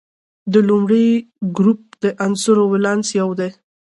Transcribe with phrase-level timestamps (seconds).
[0.51, 1.05] د لومړي
[1.57, 3.49] ګروپ د عنصرونو ولانس یو دی.